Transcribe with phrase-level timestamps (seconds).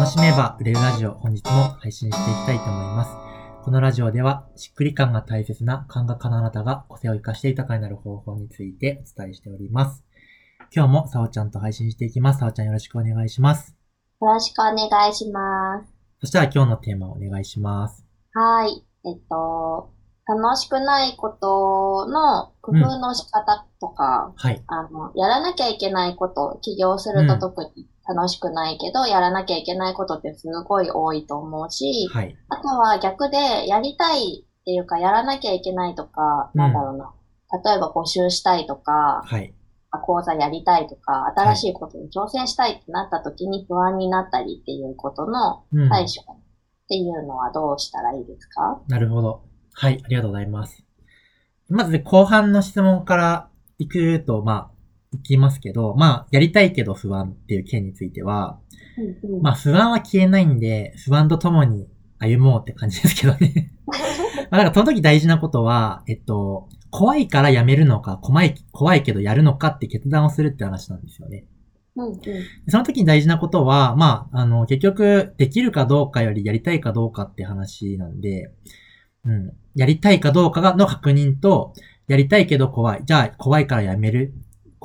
[0.00, 3.10] 楽しめば売れるラジオ本日も配信していきたいと思います。
[3.62, 10.02] このラジオではしっくり感が大切な感覚家のあなたが個性を活かして豊かになる方法についてお伝えしております。
[10.74, 12.40] 今日もさおちゃんと配信していきます。
[12.40, 13.76] さおちゃんよろしくお願いします。
[14.22, 15.92] よろしくお願いします。
[16.20, 18.02] そしたら今日のテーマをお願いします。
[18.32, 18.82] はい。
[19.04, 19.92] えっと、
[20.26, 24.62] 楽しくないことの工夫の仕方とか、はい。
[24.66, 32.36] あの、やらなきゃいけないこと、起業すると特に楽しくないけど、やらなきゃいけないことってすごい多いと思うし、はい。
[32.48, 37.12] あとは逆でやりたいっていうか、やらなきゃいけないとか、うんなんだろうな。
[37.64, 39.54] 例えば募集したいとか、はい。
[40.02, 45.88] 講座やりたいとか、新しいことに挑戦したいってなった時に不安になったりっていうことのうん。
[45.88, 46.36] 対処っ
[46.88, 48.80] ていうのはどうしたらいいですか？
[48.88, 49.42] なるほど。
[49.72, 50.84] はい、ありがとうございます。
[51.68, 53.48] まず、後半の質問から
[53.78, 54.79] 行くと、まあ、
[55.12, 58.60] 行きますけど、まあ、やりたいけど不安っていう件については、
[58.98, 63.72] うんうんまあ、不安は消えないんで、不安と共に歩もうって感じですけどね。
[64.50, 71.46] まあ、だからその時大事なことは、えっと、怖いからやめるのか、怖い、怖いけどやるのかって決断をするって話なんですよね。
[71.96, 72.20] うんうん
[72.68, 78.52] その時に大事なことは、まあ、あの、結局、できるかどうかよりやりたいかどうかって話なんで、
[79.24, 79.52] うん。
[79.74, 81.74] やりたいかどうかがの確認と、
[82.06, 83.02] やりたいけど怖い。
[83.04, 84.34] じゃあ、怖いからやめる。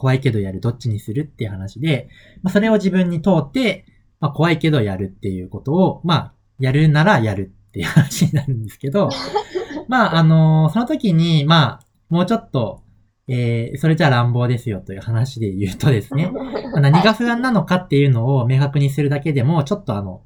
[0.05, 0.59] 怖いけどやる。
[0.59, 2.09] どっちにするっていう話で、
[2.43, 3.85] まあ、それを自分に通って、
[4.19, 9.09] まあ、怖いけどやるっていうことを、まあ、やるならやるっていう話になるんですけど、
[9.89, 12.83] まあ、あのその時に、まあ、もうちょっと、
[13.27, 20.21] えー、それじゃあ乱暴ですよという話で言うとですね、まあ何が不安なのかっていうのを明確にするだけでも、ちょっとあの、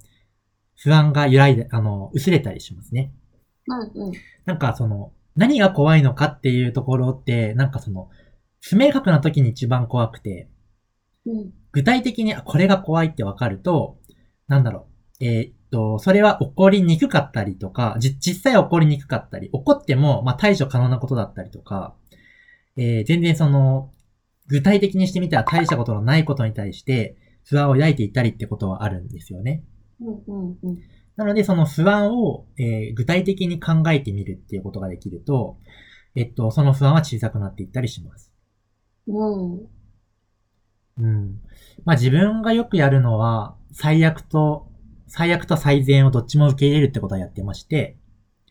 [0.75, 3.13] 不安が揺らいで、あの、薄れたりしますね。
[3.67, 4.13] うんうん
[4.45, 8.09] なんかその、何が怖いのかっていうところって、なんかその、
[8.62, 10.50] 不明確な時に一番怖くて、
[11.26, 14.00] うん具体的にあこれが怖いってわかると、
[14.48, 14.88] なんだろ
[15.22, 15.26] う。
[15.26, 21.96] えーっと、それは起こりにくかったりとか、じ、実際起こりにくかったり、起こっても、まあ、対処可能なことだったりとか、
[22.75, 23.92] えー全然その、
[24.48, 29.64] 具体的にしてみたら大したことのないことに対して、不安を抱いていたりってことはあるんですよね。
[30.02, 30.80] うんうんうん
[31.18, 35.58] なので、その不安を、えー具体的に考えてみるっていうことができると、
[36.16, 38.28] えっと、その不安は小さくなっていったりします。
[39.08, 39.70] うん
[41.00, 41.42] うん。
[41.86, 44.68] まあ自分がよくやるのは、最悪と、
[45.08, 47.98] 最悪と最善をどっちも受け入れるってことはやってまして、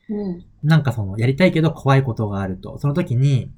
[0.09, 3.53] うんなんかその、やりたいけど怖いことがあると、その時に、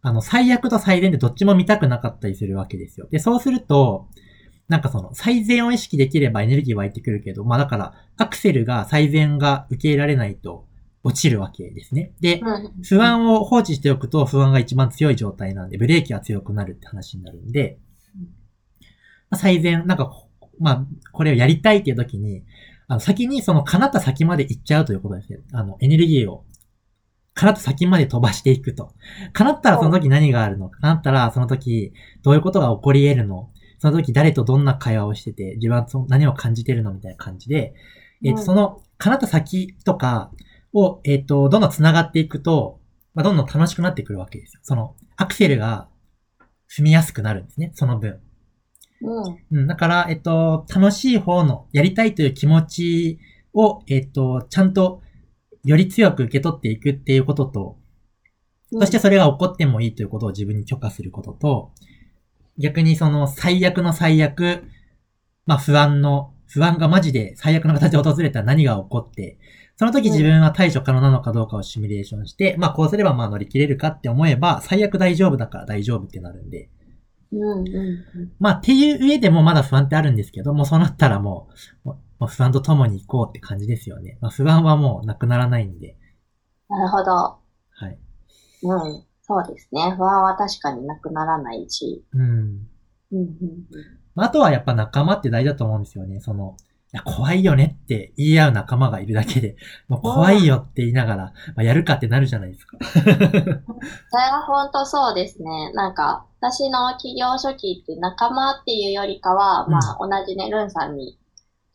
[0.00, 3.08] あの、最悪と最善ってどっちも見たくなかったりするわけですよ。
[3.10, 4.08] で、そうすると、
[4.68, 10.67] なんかその、最善を意識できればエネルギー湧いてくるけど、まあだから、アクセルが最善が受け入れられないと
[11.08, 12.12] 落ちるわけですね。
[12.20, 17.78] で、うん不安を放置しておくと不安が一番強い状態なんで、ブレーキが強くなるって話になるんで、
[19.30, 20.28] まあ最善、なんかこ、
[20.60, 22.44] まあ、これをやりたいっていう時に、
[22.88, 25.40] あの、先にその叶った先まで行っちゃうということですね。
[25.52, 26.44] あの、エネルギーを、
[27.34, 28.92] 叶った先まで飛ばしていくと。
[29.32, 31.92] 叶ったらその時何があるの叶ったらその時、
[32.22, 37.74] どういうことが起こり得るのその時誰とどんな会話をしてて、自分はその何を感じてるのみたいな感じで、
[38.24, 40.32] えっ、と、うんその、叶った先とか
[40.72, 42.80] を、えっ、と、どんどん繋がっていくと、
[43.14, 44.60] まあ、どんどん楽しくなってくるわけですよ。
[44.62, 45.88] その、アクセルが
[46.70, 48.20] 踏みやすくなるんですね、その分。
[49.00, 53.18] うんうん、だから、えっと、楽しい方の、やりたいという気持ち
[53.54, 55.02] を、えっと、ちゃんと、
[55.64, 57.78] より強く受け取っていくっていうことと、
[58.72, 61.72] そしてそれが起こってもいいということを自分に許可することと、
[62.58, 64.64] 逆にその最悪の最悪、
[65.46, 69.38] まあ不安の、不安がマジで最悪の形で訪れたら何が起こって、
[69.78, 76.68] その時自分は対処可能なのかどうかをシミュレーションして、まあこうすればまあ乗り切れるかって思えば、最悪大丈夫だから大丈夫ってなるんで、
[77.30, 81.48] うんうんうんまあ、っていう上でもまだ不安ってあるんですけど、もうそうなったらも
[81.84, 84.18] う、もう不安と共に行こうって感じですよね。
[84.20, 85.96] まあ、不安はもうなくならないんで。
[86.68, 87.12] なるほど。
[87.12, 87.38] は
[87.88, 87.98] い。
[88.62, 89.04] うん。
[89.22, 89.94] そうですね。
[89.96, 92.04] 不安は確かになくならないし。
[92.12, 92.20] うん。
[92.20, 92.68] うん
[93.12, 93.28] うん
[94.14, 96.20] まあ、あとはやっぱ仲間って大事だと思うんですよね。
[96.20, 96.56] その、
[97.04, 99.56] 怖いよねって言い合う仲間がいるだけで、
[99.88, 101.24] もう怖いよって言いながら、
[101.54, 102.78] まあ、やるかってなるじゃないですか。
[102.94, 105.72] それは本当そうですね。
[105.74, 111.18] なんか、私の企業初期って仲間っていうよりかは、うんまあ同じね、ルンさんに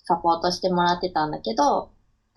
[0.05, 1.91] サポートしてもらってたんだけど、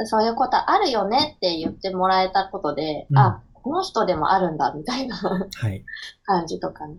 [0.05, 5.85] そういうことあるよねって言ってもらえたことで、うんあ、この人でもあるんだみたいなはい。
[6.25, 6.97] 感じとかね。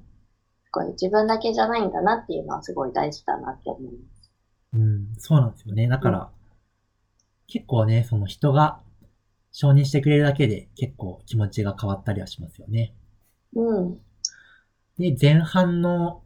[0.65, 4.16] すごい自分だけじゃないんだなっていうのはすごい大事だなって思います。
[4.73, 5.87] うん、そうなんですよね。
[5.87, 6.29] だから、
[7.47, 8.81] 結構ね、その人が
[9.51, 12.93] 承認してくれるだけで結構気持ちが変わったりはしますよね。
[13.55, 14.01] うん。
[14.97, 16.23] で、前半の、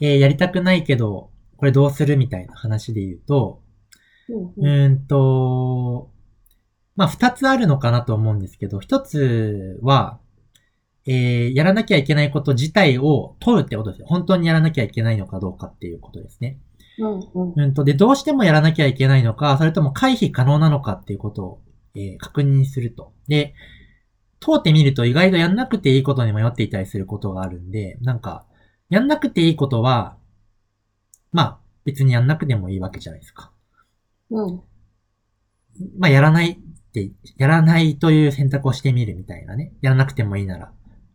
[0.00, 3.62] えーやりたくないけど、これどうするみたいな話で言うと、
[4.28, 4.44] うん。
[4.56, 6.10] うーんと、
[6.96, 10.18] まあ、二つあるのかなと思うんですけど、一つは、
[11.06, 14.06] えー、やらなきゃいけないこと自体を問うってことですよ。
[14.06, 16.58] 本当にやらなきゃいけないのかどうかっていうことですね。
[16.98, 17.20] うん。
[17.34, 17.54] うん。
[17.56, 21.62] うんと、で、どうしてもやらなきゃいけないのか、それとも回避可能なのかっていうことを、
[21.94, 23.12] えー確認すると。
[23.28, 23.54] で、
[24.40, 28.46] 通ってみると意外とやんなくていいことに迷っていたりすることがあるんで、なんか、
[28.88, 30.16] やんなくていいことは、
[31.32, 33.52] まあ、別にやんなくてもいいわけじゃないですか。
[34.30, 34.62] うん。
[35.98, 36.56] まあ、やらないっ
[36.92, 39.72] て、やらないという選択をしてみるみたいなね。
[39.82, 40.66] やらなくてもいいなら。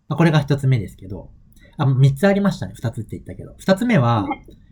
[0.08, 1.32] まあ、これが一つ目ですけど。
[1.78, 2.74] あ、三つありましたね。
[2.76, 3.56] 二つって言ったけど。
[3.58, 4.28] 二つ目は、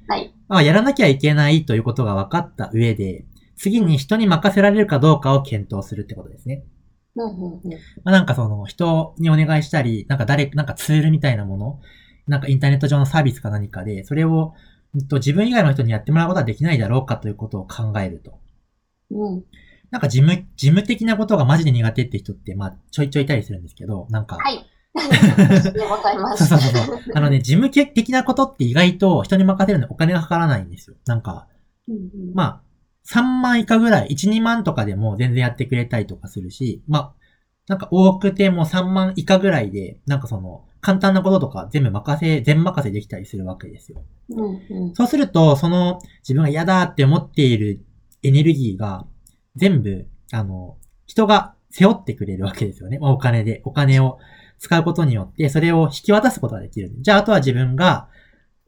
[0.10, 0.34] はい。
[0.48, 3.26] まあ、やらなきゃいけないということが分かった上で、
[3.56, 6.64] 次に人に任せられるかどうかを検討するってことですね。
[7.16, 7.30] うん。
[7.30, 7.54] うん。
[7.54, 7.62] うん。
[8.04, 11.80] まあ、なんかその、人にお願いしたり、なんか誰、なんかツールみたいなもの、
[12.28, 14.54] なんかインターネット上のサービスか何かで、それを、
[14.96, 18.40] うんと自分以外の人にやってもらうことはできないだろうかということを考えると。
[19.12, 19.44] うん。
[19.92, 24.66] なんか事務、事務的なことがマジで苦手って人って、まあ、ちょいちょいいたりするんですけど、なんか、はい。
[26.36, 27.00] そうそうそう。
[27.16, 30.96] あのね、事務的なことって意外と人に任せるのにお金がかからないんですよ。
[31.06, 31.48] なんか、
[31.88, 32.62] うんうんまあ、
[33.08, 37.14] 3万以下ぐらい、1、2万とかでも全然やってくれたりとかするし、まあ、
[37.68, 44.02] なんか多くても3万以下ぐらいで、なんかその、簡単なこととか全部任せ、全任せできたりするわけですよ。
[44.30, 47.86] うんうんそうすると、その自分が嫌だって思っている
[48.24, 49.06] エネルギーが
[49.56, 52.98] 全部、あの、人が背負ってくれるわけですよね。
[52.98, 53.62] まあお金で。
[53.66, 54.20] お金を
[54.60, 56.92] 使うことによって、それを引き渡すことができる。
[57.00, 58.10] じゃあ、あとは自分が、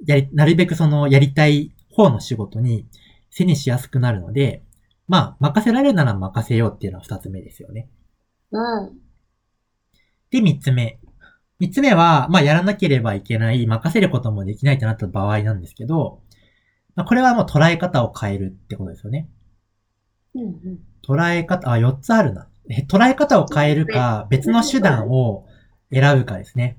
[0.05, 2.87] やり、なるべくその、やりたい方の仕事に
[3.29, 4.63] 背にしやすくなるので、
[5.07, 7.89] まあ、任せられるなら任せようっていうのは二つ目ですよね。
[8.51, 8.97] うん。
[10.31, 10.99] で、三つ目。
[11.59, 16.21] 三つ目は、まあ、やらなければいけない、任せることもできないってなった場合なんですけど、
[16.95, 19.29] まあ、これはもう捉え方を変えるってことですよね。
[20.35, 22.47] うんうん捉え方、あ、四つあるな。
[22.69, 25.45] え捉え方を変えるか、別の手段を
[25.91, 26.77] 選ぶかですね。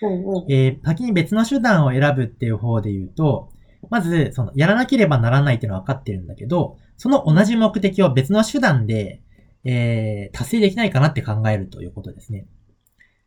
[0.00, 3.50] うんうんえー先に別の手段を選ぶっていう方で言うと、
[3.90, 9.22] まず、その、やらなければならないっていうのは分かってるんだけど、その同じ目的を別の手段で、
[9.64, 12.46] えー達成できないかなって考えるということですね。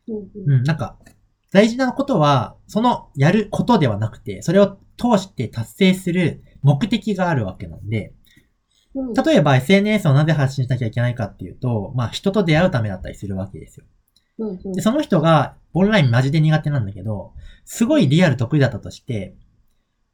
[0.08, 0.98] うんうん、なんか、
[1.52, 8.14] 大事なことは、そのやることではなくて、それを通して達成する目的があるわけなんで、
[8.94, 13.86] うん例えば SNS をなぜ発信しなきゃいけないかっていうと、まあ人と出会うためだったりするわけですよ。
[14.38, 17.34] うんうんで、その人がオンラインマジで苦手なんだけど、
[17.66, 19.36] すごいリアル得意だったとして、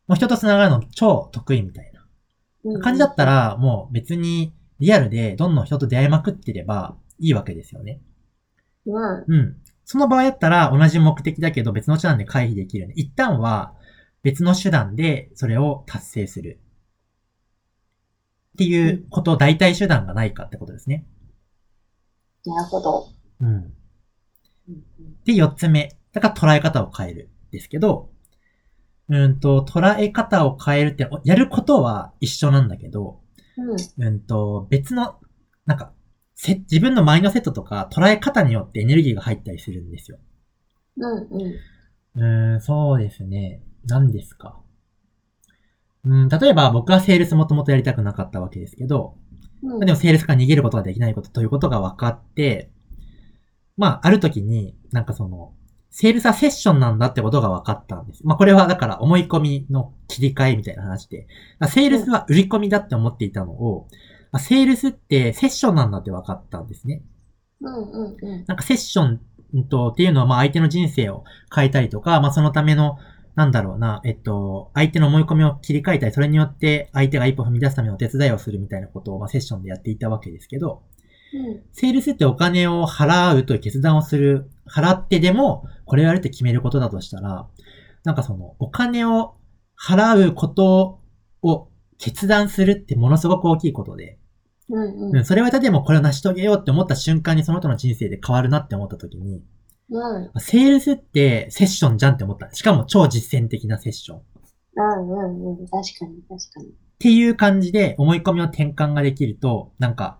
[0.07, 1.91] もう人と繋がるの超得意みたい
[2.63, 8.01] な感じだったら、もう別にリアルでどんどん人と出会いまくってればいいわけですよね。
[8.85, 9.57] うんうん。
[9.85, 13.73] その場合だったら同じ目的だけど別の手段で回避できる一旦は
[14.23, 16.59] 別の手段でそれを達成する。
[18.53, 21.05] っていうこと、代替手段がないかってことですね。
[22.45, 23.07] なるほど。
[23.39, 23.73] うん。
[25.25, 25.97] で、四つ目。
[26.13, 27.29] だから捉え方を変える。
[27.51, 28.09] ですけど、
[29.09, 33.19] うんと、捉え方を変えるって、やることは一緒なんだけど、
[33.57, 35.19] うんうんと、別の、
[35.65, 35.93] なんか、
[36.33, 40.17] せ自分のマインドセットとか捉え方によってエネルギーが入ったりするんですよ。
[40.97, 41.53] うんうん
[42.15, 43.61] うーん、そうですね。
[43.85, 44.59] 何ですか。
[46.03, 49.15] うん、例えば僕はセールスもともとやりたくなかったわけですけど、
[49.61, 52.71] うんでもセールスから逃げることができないことということが分かって、
[53.77, 55.53] まあ、ある時に、なんかその、
[55.89, 58.25] セールスはセッションなんだってことが分かったんです。
[58.25, 61.27] まあ、これはだから思い込みの切り替えみたいな話で、
[61.59, 63.87] あセールスは売り込みだって思っていたのを、
[64.31, 67.03] あセールスってセッションなんだって分かったんですね。
[67.59, 69.21] うんうんうんなんかセッション
[69.69, 72.97] とっていうのは、まあ相手の人生を変えたりとか、まあそのための、
[73.35, 80.90] なんだろうな、えっと、相手の思い込みを切り替えたり、それによって相手が一歩踏み出すためのお手伝いをするみたいなことを、まあセッションでやっていたわけですけど、うん
[81.71, 87.47] セールスってお金を払うという決断をする、払ってでも、これをやるって決めることだとしたら、
[88.03, 89.35] なんかその、お金を
[89.79, 90.99] 払うこと
[91.41, 94.17] を決断するってものすごく大きいことで、
[94.69, 99.43] うんうん、それはでもこれを成し遂げようって思った瞬間にその人の人生で変わるなって思った時に、
[99.89, 102.49] うんセールスってセッションじゃんって思った。
[102.53, 104.17] しかも超実践的なセッション。
[104.19, 104.21] っ
[104.77, 106.73] うんうんうん確かに確かに。
[106.97, 110.19] ていう感じで思い込みの転換ができると、なんか、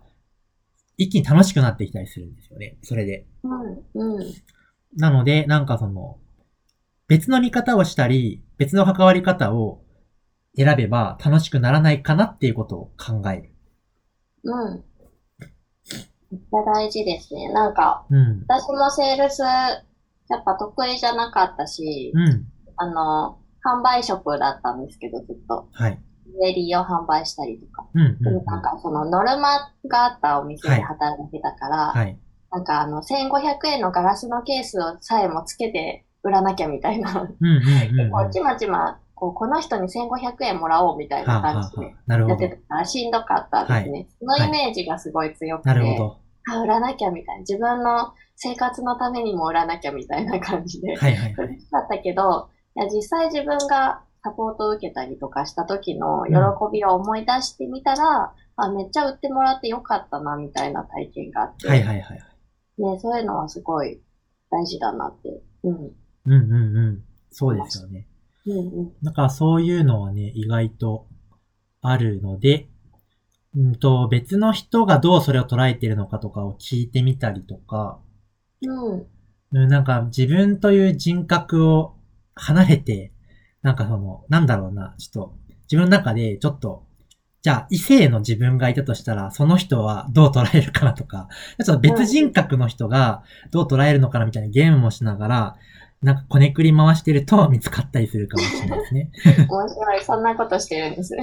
[1.02, 2.78] 一気に楽しくなってきたりするんですよね。
[2.82, 3.26] それで。
[3.42, 4.34] うんうん
[4.94, 6.18] なので、なんかその、
[7.08, 9.82] 別の見方をしたり、別の関わり方を
[10.56, 13.54] 選べば楽しくならないかなっていうことを考える。
[14.44, 14.84] うん。
[16.30, 17.50] めっちゃ大事ですね。
[17.52, 18.44] なんか、うん。
[18.48, 19.78] 私もセールス、や
[20.38, 22.46] っぱ得意じゃなかったし、うん。
[22.76, 25.68] あの、販売職だったんですけど、ずっと。
[25.72, 25.98] はい。
[26.32, 27.86] ジュエリーを販売したりとか。
[27.94, 28.44] うんうんうん。
[28.44, 32.18] なんかそのノルマがあったお店で働いてたから、はい。
[32.50, 37.62] なんかあの1500円のガラスのケースをさえもつけて売らなきゃみたいな、うんうん
[37.92, 38.10] うんうん。
[38.10, 42.56] こうちまちまこうこの人に1500円もらおうみたいはあ、な感じで、なるほどやって。
[42.56, 44.08] たからしんどかったですね。
[44.18, 46.18] そのイメージがすごい強くて、なるほど。
[46.50, 47.40] あ、売らなきゃみたいな。
[47.40, 50.96] 自分の生活のためにも売らなきゃみたいな感じで。
[50.96, 51.48] はいはいはい。
[51.48, 56.34] 苦しかったけど、いや実際自分がサポートを受けたりとかした時の喜
[56.72, 62.18] びを思い出してみたら、あ、めっちゃ売ってもらってよかったな、みたいな体験があって、はいはいはい。
[62.78, 64.00] ね、そういうのはすごい
[64.50, 65.42] 大事だなって。
[65.64, 65.74] うん。
[65.74, 65.78] う
[66.28, 67.04] んうんうん。
[67.30, 68.06] そうですよね。
[68.46, 68.92] うんうん。
[69.02, 71.06] だからそういうのはね、意外と
[71.80, 72.68] あるので、
[73.56, 77.98] うんと、別の人がどうそれを捉えてるのかとかを聞いてみたりとか、
[78.62, 78.94] うん。
[78.94, 79.08] うん
[79.68, 81.94] なんか自分という人格を
[82.34, 83.12] 離れて、
[83.62, 86.84] なんかその、なんだろうな、ちょっと、自分の中でちょっと、
[87.42, 91.28] じゃあ異性の自分がいたとしたら、その人はどう捉えるかなとか、
[91.64, 95.56] ちょっと別人格の人がどう捉えるのかなみたいなゲームもしながら、
[96.02, 99.10] なんかこねくり回してると見つかったりするかもしれないですね。
[99.48, 100.04] 面白い。
[100.04, 101.22] そんなことしてるんですね。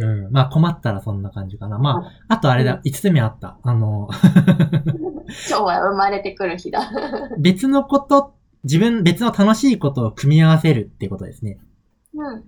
[0.00, 0.30] うん。
[0.30, 1.78] まあ困ったらそんな感じかな。
[1.78, 3.58] まあ、あとあれだ、5つ目あった。
[3.62, 4.08] あの、
[5.48, 6.90] 今日は生まれてくる日だ。
[7.38, 8.34] 別のこと、
[8.64, 11.58] 自分、別の楽しいことを組み合わせるってことですね。
[12.14, 12.44] うん。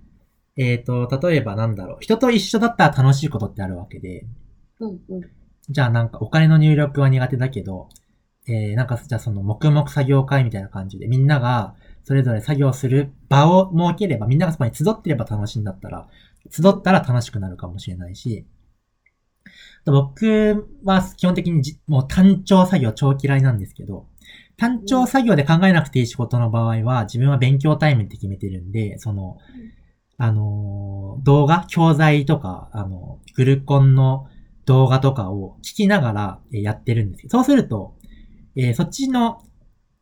[0.57, 1.97] えっ、と、例えばなんだろう。
[2.01, 4.25] 人と一緒だったら楽しいことってあるわけで、
[4.79, 5.21] うんうん。
[5.69, 7.89] じゃあなんかお金の入力は苦手だけど、
[8.47, 16.07] えー、なんかじゃあその黙々作業会みたいな感じでみんながそれぞれ作業する場を設ければみんながそこに集ってれば楽しいんだったら、
[16.49, 18.45] 集ったら楽しくなるかもしれないし、
[19.85, 24.07] 僕は基本的にじもう単調作業超嫌いなんですけど、
[24.57, 29.37] 単調作業で考えなくていい仕事の場合は自分は勉強タイムって決めてるんで、その、
[30.17, 34.27] あのー、動画、教材とか、あの、グルコンの
[34.65, 37.29] 動画とかを聞きながらえーやってるんですよ。
[37.29, 37.95] そうすると、
[38.55, 39.43] えーそっちの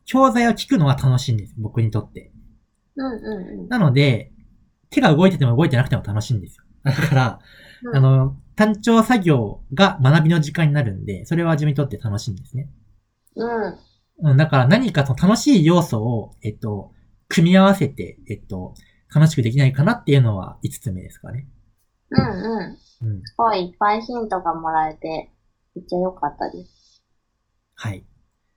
[0.06, 1.54] 教材を聞くのは楽しいんです。
[1.58, 2.32] 僕にとって。
[2.96, 3.68] うんうんうん。
[3.68, 4.32] なので、
[4.90, 6.64] 手が動いてても動いてなくても楽しいんですよ。
[6.84, 7.38] だから、
[7.82, 12.68] うんあの、単調作業が学びの時間になるんで、それは自分にとって楽しいんですね。
[13.34, 13.78] うん。
[14.18, 16.92] うん、だから何かその楽しい要素を、えっと、
[17.28, 18.74] 組み合わせて、えっと、
[19.14, 21.48] 楽しくできないかなっていうのは5つ目ですかね。
[22.10, 23.08] うんうん。
[23.08, 23.22] うん。
[23.22, 25.30] すごいいっぱいヒントがもらえて、
[25.74, 27.02] めっちゃ良かったです。
[27.74, 28.04] はい。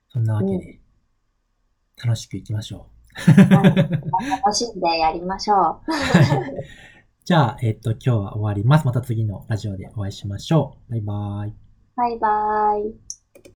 [0.08, 0.80] そんなわけで、
[2.02, 5.92] 楽しくいきましょ楽しんでやりましょう。
[5.92, 6.64] う。
[7.24, 8.86] じゃあ、えっと、今日は終わります。
[8.86, 10.92] また次のラジオでお会いしましょう。
[10.92, 11.54] バイバーイ。
[11.96, 13.09] バイバイ。